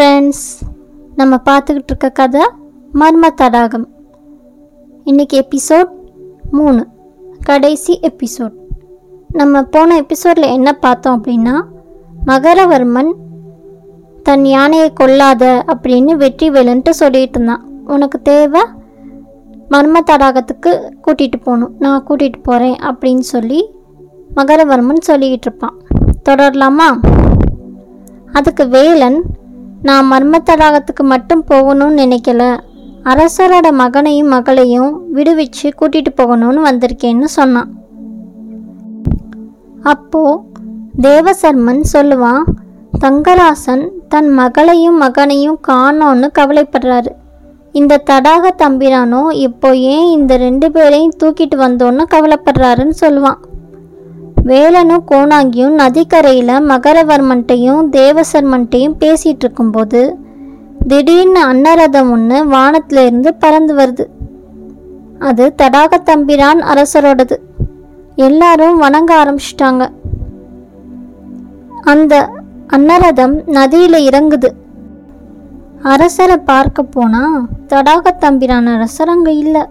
[0.00, 0.44] Friends
[1.16, 2.40] நம்ம பார்த்துக்கிட்டு இருக்க கதை
[2.94, 3.88] மர்ம தடாகம்.
[5.04, 5.90] இன்னைக்கு எபிசோட்
[6.50, 6.86] மூணு
[7.42, 8.52] கடைசி எபிசோட்
[9.32, 11.64] நம்ம போன எபிசோடில் என்ன பார்த்தோம் அப்படின்னா
[12.26, 13.10] மகரவர்மன்
[14.22, 17.66] தன் யானையை கொல்லாத அப்படின்னு வெற்றி வேலுன்ட்டு சொல்லிட்டு இருந்தான்.
[17.86, 18.60] உனக்கு தேவை?
[19.70, 20.72] மர்ம தடாகத்துக்கு
[21.06, 21.74] கூட்டிகிட்டு போகணும்.
[21.78, 23.70] நான் கூட்டிகிட்டு போகிறேன் அப்படின்னு சொல்லி
[24.36, 25.76] மகரவர்மன் சொல்லிக்கிட்டு இருப்பான்.
[26.28, 26.88] தொடரலாமா?
[28.32, 29.22] அதுக்கு வேலன்
[29.88, 32.42] நான் மர்ம தடாகத்துக்கு மட்டும் போகணும்னு நினைக்கல.
[33.10, 37.70] அரசரோட மகனையும் மகளையும் விடுவிச்சு கூட்டிட்டு போகணும்னு வந்திருக்கேன்னு சொன்னான்.
[39.92, 40.22] அப்போ
[41.06, 42.42] தேவசர்மன் சொல்லுவான்
[43.00, 47.12] தங்கராசன் தன் மகளையும் மகனையும் காணோன்னு கவலைப்படுறாரு.
[47.72, 53.40] இந்த தடாக தம்பிரானோ இப்போ ஏன் இந்த ரெண்டு பேரையும் தூக்கிட்டு வந்தோன்னு கவலைப்படுறாருன்னு சொல்லுவான்.
[54.50, 60.00] வேலனும் கோணாங்கியும் நதிக்கரையில் மகரவர்மன்ட்டையும் தேவசர்மன்ட்டையும் பேசிகிட்டு இருக்கும்போது
[60.90, 64.04] திடீர்னு அன்னரதம் ஒன்று வானத்திலிருந்து பறந்து வருது.
[65.28, 67.36] அது தடாக தம்பிரான் அரசரோடது.
[68.28, 69.82] எல்லாரும் வணங்க ஆரம்பிச்சிட்டாங்க.
[71.92, 72.14] அந்த
[72.76, 74.50] அன்னரதம் நதியில் இறங்குது.
[75.92, 79.62] அரசரை பார்க்க போனால் தடாக தம்பிரான் அரசர் அங்கே இல்லை.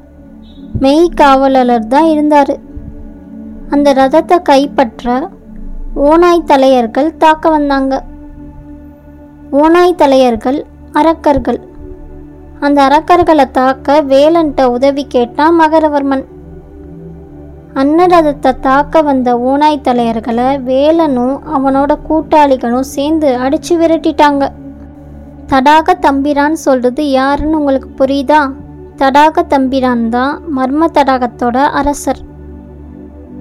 [0.83, 2.53] மெய் காவலர் தான் இருந்தார்.
[3.69, 5.29] அந்த ரதத்தை கைப்பற்ற
[5.93, 8.03] ஓநாய் தலையர்கள் தாக்க வந்தாங்க.
[9.51, 11.59] ஓநாய் தலையர்கள் அரக்கர்கள்.
[12.59, 16.23] அந்த அரக்கர்களை தாக்க வேலன்ட்ட உதவி கேட்டான் மகரவர்மன்.
[17.73, 24.47] அன்னரதத்தை தாக்க வந்த ஓநாய் தலையர்களை வேலனும் அவனோட கூட்டாளிகளும் சேர்ந்து அடிச்சு விரட்டிட்டாங்க.
[25.47, 28.51] தடாக தம்பிரான் சொல்றது யாருன்னு உங்களுக்கு புரியுதா?
[28.95, 32.27] தடாக தம்பிரான் தான் மர்ம தடாகத்தோட அரசர்.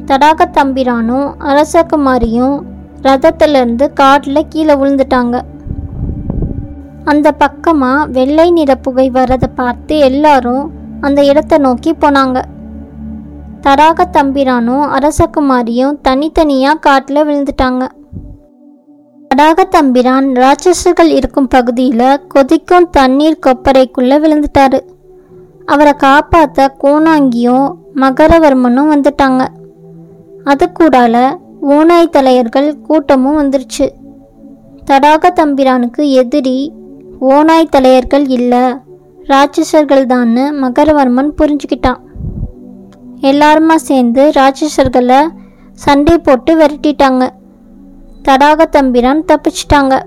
[0.09, 2.57] தடாக தம்பிரானும் அரசகுமாரியும்
[3.03, 5.41] ரதத்திலிருந்து காட்டில் கீழே விழுந்துட்டாங்க.
[7.05, 10.65] அந்த பக்கமாக வெள்ளை நிற புகை வரதை பார்த்து எல்லாரும்
[11.01, 12.39] அந்த இடத்தை நோக்கி போனாங்க.
[13.61, 17.85] தடாக தம்பிரானும் அரசகுமாரியும் தனித்தனியாக காட்டில் விழுந்துட்டாங்க.
[19.31, 24.81] தடாக தம்பிரான் ராட்சசர்கள் இருக்கும் பகுதியில் கொதிக்கும் தண்ணீர் கொப்பரைக்குள்ளே விழுந்துட்டாரு.
[25.67, 29.45] அவரை காப்பாற்ற கோணாங்கியும் மகரவர்மனும் வந்துட்டாங்க.
[30.49, 31.17] அது கூடால
[31.61, 33.87] ஓநாய் தலையர்கள் கூட்டமும் வந்துருச்சு.
[34.91, 36.73] தடாக தம்பிரானுக்கு எதிரி
[37.21, 38.65] ஓநாய் தலையர்கள் இல்லை.
[39.29, 42.01] ராட்சசர்கள் தான்னு மகரவர்மன் புரிஞ்சுக்கிட்டான்.
[43.21, 45.21] எல்லாருமா சேர்ந்து ராட்சசர்களை
[45.73, 47.29] சண்டை போட்டு விரட்டிட்டாங்க.
[48.23, 50.03] தடாக தம்பிரான் தப்பிச்சிட்டாங்க.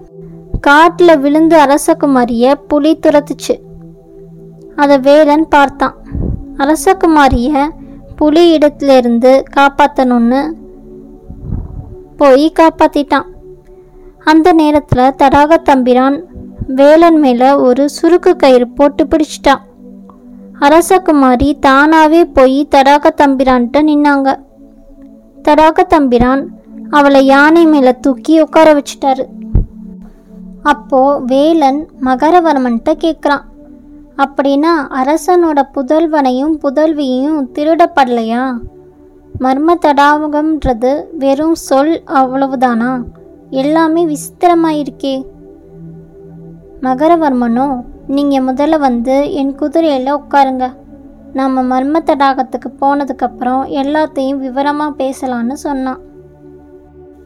[0.61, 3.55] காட்டில் விழுந்து அரசகுமாரிய புலி துரத்துச்சு.
[4.75, 5.95] அதை வேலன் பார்த்தான்.
[6.57, 7.67] அரசகுமாரிய
[8.21, 10.41] புலி இடத்துலேருந்து காப்பாற்றணும்னு
[12.17, 13.27] போய் காப்பாற்றிட்டான்
[14.23, 16.17] அந்த நேரத்தில் தடாக தம்பிரான்
[16.79, 19.63] வேலன் மேலே ஒரு சுருக்கு கயிறு போட்டு பிடிச்சிட்டான்.
[20.59, 24.29] அரசகுமாரி தானாகவே போய் தடாக தம்பிரான்கிட்ட நின்னாங்க.
[25.43, 26.43] தடாக தம்பிரான்
[26.89, 29.25] அவளை யானை மேலே தூக்கி உட்கார வச்சிட்டாரு.
[30.63, 33.45] அப்போ வேலன் மகரவர்மன்ட்ட கேட்குறான்
[34.23, 38.43] அப்படின்னா அரசனோட புதல்வனையும் புதல்வியையும் திருடப்படலையா?
[39.39, 43.03] மர்ம தடாகம்ன்றது வெறும் சொல் அவ்வளவுதானா?
[43.49, 45.25] எல்லாமே விசித்திரமாயிருக்கே.
[46.81, 50.73] மகரவர்மனோ நீங்கள் முதல்ல வந்து என் குதிரையில் உட்காருங்க.
[51.33, 55.99] நம்ம மர்ம தடாகத்துக்கு போனதுக்கப்புறம் எல்லாத்தையும் விவரமாக பேசலான்னு சொன்னான்.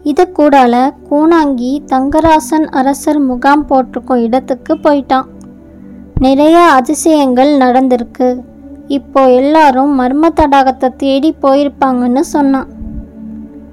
[0.03, 5.25] இது கூடால கூணாங்கி தங்கராசன் அரசர் முகாம் போட்டிருக்கும் இடத்துக்கு போயிட்டான்.
[6.23, 8.43] நிறைய அதிசயங்கள் நடந்திருக்கு.
[8.87, 12.69] இப்போ எல்லாரும் மர்ம தடாகத்தை தேடி போயிருப்பாங்கன்னு சொன்னான்.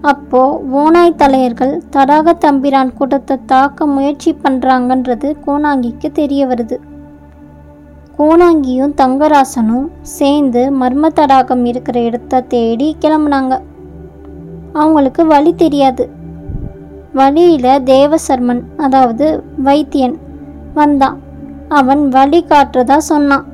[0.01, 6.79] அப்போ ஓநாய் தலையர்கள் தடாக தம்பிரான் கூட்டத்தை தாக்க முயற்சி பண்ணுறாங்கன்றது கோணாங்கிக்கு தெரிய வருது.
[8.19, 13.61] கோணாங்கியும் தங்கராசனும் சேர்ந்து மர்ம தடாகம் இருக்கிற இடத்த தேடி கிளம்புனாங்க.
[14.73, 16.11] அவங்களுக்கு வழி தெரியாது.
[17.13, 20.19] வழியில் தேவசர்மன் அதாவது வைத்தியன்
[20.75, 21.31] வந்தான்.
[21.73, 23.47] அவன் வழி காட்டுறதா சொன்னான்.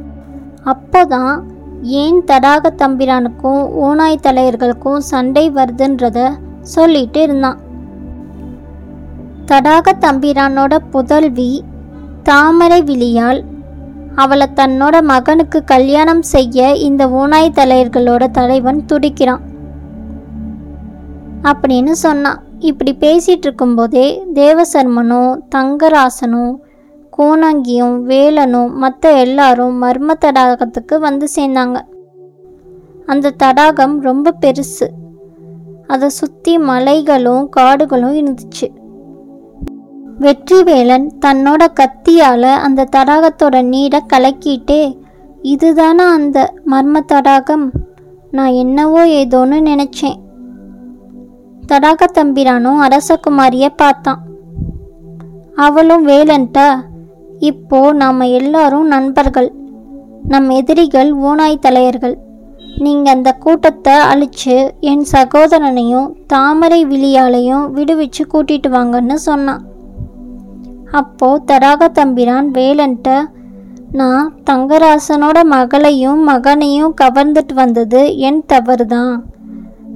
[0.65, 1.41] அப்போதான்
[1.83, 6.31] ஏன் தடாக தம்பிரானுக்கும் ஓநாய் தலையர்களுக்கும் சண்டை வருதுன்றத
[6.61, 7.59] சொல்லிட்டு இருந்தான்.
[9.47, 11.65] தடாக தம்பிரானோட புதல்வி
[12.23, 13.45] தாமரை விழியால்
[14.15, 19.41] அவளை தன்னோட மகனுக்கு கல்யாணம் செய்ய இந்த ஓநாய் தலையர்களோட தலைவன் துடிக்கிறான்.
[21.43, 22.43] அப்படின்னு சொன்னான்.
[22.59, 26.55] இப்படி பேசிட்டு இருக்கும்போதே தேவசர்மனும் தங்கராசனும்
[27.19, 31.81] கோணங்கியும் வேலனும் மற்ற எல்லாரும் மர்ம தடாகத்துக்கு வந்து சேர்ந்தாங்க.
[33.07, 34.87] அந்த தடாகம் ரொம்ப பெருசு.
[35.87, 38.67] அதை சுற்றி மலைகளும் காடுகளும் இருந்துச்சு.
[40.21, 44.99] வெற்றிவேலன் தன்னோட கத்தியால் அந்த தடாகத்தோட நீரை கலக்கிட்டே
[45.43, 47.71] இதுதானா அந்த மர்ம தடாகம்
[48.31, 50.19] நான் என்னவோ ஏதோன்னு நினச்சேன்.
[51.69, 54.23] தடாக தம்பிரானும் அரசகுமாரியை பார்த்தான்.
[55.57, 56.87] அவளும் வேலன்ட்ட?
[57.41, 59.49] இப்போ நாம் எல்லாரும் நண்பர்கள்.
[60.33, 62.17] நம் எதிரிகள் ஓனாய் தலையர்கள்.
[62.85, 69.65] நீங்கள் அந்த கூட்டத்தை அழித்து என் சகோதரனையும் தாமரை விழியாலையும் விடுவிச்சு கூட்டிட்டு வாங்கன்னு சொன்னான்.
[71.01, 73.17] அப்போது தராக தம்பிரான் வேலன்ட்ட
[74.01, 79.15] நான் தங்கராசனோட மகளையும் மகனையும் கவர்ந்துட்டு வந்தது என் தவறு தான்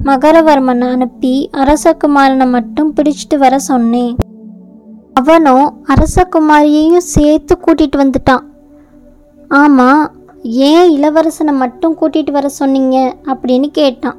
[0.05, 4.13] மகரவர்மனை அனுப்பி அரசகுமாரனை மட்டும் பிடிச்சிட்டு வர சொன்னேன்.
[5.13, 8.43] அவனும் அரசகுமாரியையும் சேர்த்து கூட்டிட்டு வந்துட்டான்.
[9.49, 10.11] ஆமாம்
[10.43, 13.15] ஏன் இளவரசனை மட்டும் கூட்டிட்டு வர சொன்னீங்க?
[13.25, 14.17] அப்படின்னு கேட்டான்.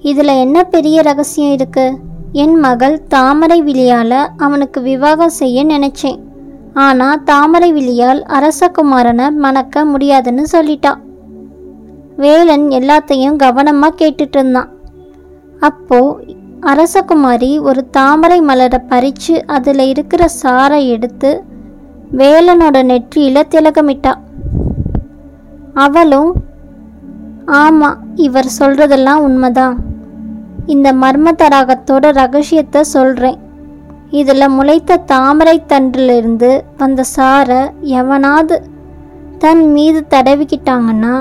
[0.00, 1.92] இதில் என்ன பெரிய ரகசியம் இருக்கு?
[2.32, 6.18] என் மகள் தாமரை விழியால அவனுக்கு விவாகம் செய்ய நினைச்சேன்.
[6.74, 11.00] ஆனால் தாமரை விழியால் அரசகுமாரனை மணக்க முடியாதுன்னு சொல்லிட்டான்
[12.16, 14.70] வேலன் எல்லாத்தையும் கவனமாக கேட்டுட்டு இருந்தான்.
[15.60, 21.30] அப்போது அரசகுமாரி ஒரு தாமரை மலரை பறித்து அதில் இருக்கிற சாரை எடுத்து
[22.16, 24.12] வேலனோட நெற்றியில் திலகமிட்டா.
[25.74, 26.32] அவளும்
[27.46, 29.76] ஆமாம் இவர் சொல்கிறதெல்லாம் உண்மைதான்.
[30.66, 33.38] இந்த மர்ம தடாகத்தோட ரகசியத்தை சொல்கிறேன்
[34.10, 38.56] இதில் முளைத்த தாமரை தண்டிலிருந்து வந்த சாரை எவனாவது
[39.38, 41.14] தன் மீது தடவிக்கிட்டாங்கன்னா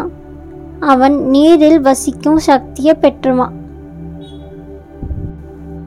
[0.79, 3.57] அவன் நீரில் வசிக்கும் சக்தியை பெற்றுவான்.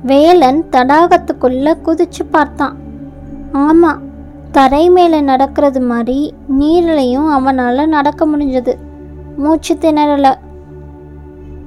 [0.08, 2.75] வேலன் தடாகத்துக்குள்ள குதிச்சு பார்த்தான்.
[3.64, 4.03] ஆமாம்
[4.56, 6.19] தரை மேலே நடக்கிறது மாதிரி
[6.58, 8.75] நீரிலையும் அவனால் நடக்க முடிஞ்சது.
[9.43, 10.32] மூச்சு திணறலை.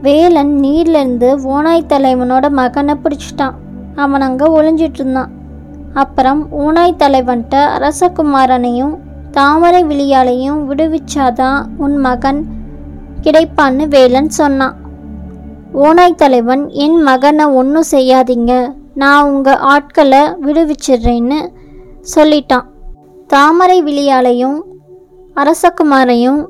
[0.05, 3.57] வேலன் நீர்லேருந்து ஓனாய் தலைவனோட மகனை பிடிச்சிட்டான்.
[4.03, 5.33] அவன் அங்கே ஒளிஞ்சிட்டு இருந்தான்
[6.01, 8.95] அப்புறம் ஓனாய் தலைவன்கிட்ட அரசகுமாரனையும்
[9.37, 12.41] தாமரை விழியாலையும் விடுவிச்சாதான் உன் மகன்
[13.23, 14.75] கிடைப்பான்னு வேலன் சொன்னான்.
[15.73, 18.53] ஓனாய் தலைவன் என் மகனை ஒன்றும் செய்யாதீங்க.
[18.93, 21.39] நான் உங்கள் ஆட்களை விடுவிச்சிடுறேன்னு
[22.15, 22.65] சொல்லிட்டான்.
[23.27, 24.57] தாமரை விழியாலையும்
[25.35, 26.47] அரசகுமாரையும்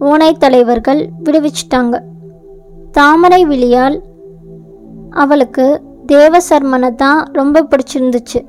[0.00, 2.02] ஓனாய் தலைவர்கள் விடுவிச்சிட்டாங்க.
[2.92, 4.02] தாமரை விழியால்
[5.10, 8.40] அவளுக்கு தேவசர்மனை தான் ரொம்ப பிடிச்சிருந்துச்சு.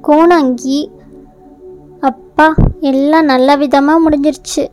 [0.00, 0.90] கோணங்கி
[2.00, 4.64] அப்பா எல்லாம் நல்ல விதமாக முடிஞ்சிருச்சு.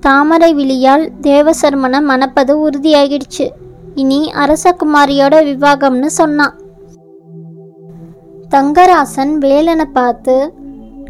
[0.00, 3.46] தாமரை விழியால் தேவசர்மனை மணப்பது உறுதியாகிடுச்சு
[3.94, 6.56] இனி அரசகுமாரியோட விவாகம்னு சொன்னான்
[8.48, 10.36] தங்கராசன் வேலனை பார்த்து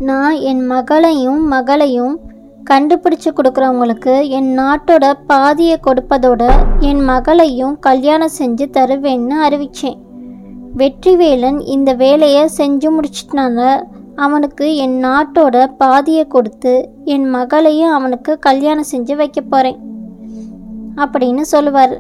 [0.00, 2.14] நான் என் மகளையும் மகளையும்
[2.64, 6.42] கண்டுபிடிச்சு கொடுக்குறவங்களுக்கு என் நாட்டோட பாதியை கொடுப்பதோட
[6.80, 9.98] என் மகளையும் கல்யாணம் செஞ்சு தருவேன்னு அறிவித்தேன்
[10.76, 13.60] வெற்றிவேலன் இந்த வேலையை செஞ்சு முடிச்சிட்டனால
[14.24, 16.72] அவனுக்கு என் நாட்டோட பாதியை கொடுத்து
[17.04, 19.78] என் மகளையும் அவனுக்கு கல்யாணம் செஞ்சு வைக்க போகிறேன்
[20.96, 21.94] அப்படின்னு சொல்லுவார்.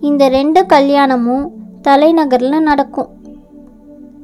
[0.00, 1.46] இந்த ரெண்டு கல்யாணமும்
[1.82, 3.10] தலைநகரில் நடக்கும்.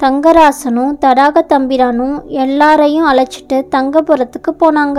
[0.02, 4.98] தங்கராசனும் தடாக தம்பிரானும் எல்லாரையும் அழைச்சிட்டு தங்கபுரத்துக்கு போனாங்க.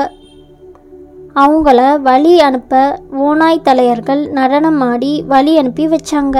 [1.36, 6.38] அவங்கள வழி அனுப்ப ஓனாய் தலையர்கள் நடனமாடி வழி அனுப்பி வச்சாங்க.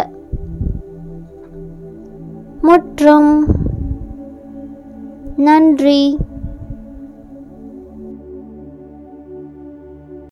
[2.62, 3.32] முற்றும்
[5.40, 6.18] நன்றி.